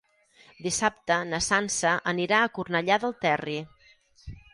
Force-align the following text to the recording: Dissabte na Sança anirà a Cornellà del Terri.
Dissabte 0.67 1.17
na 1.33 1.39
Sança 1.47 1.91
anirà 2.13 2.39
a 2.45 2.47
Cornellà 2.55 2.97
del 3.05 3.15
Terri. 3.27 3.59